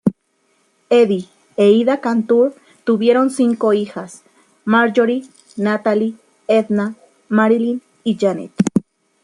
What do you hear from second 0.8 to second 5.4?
Eddie e Ida Cantor tuvieron cinco hijas: Marjorie,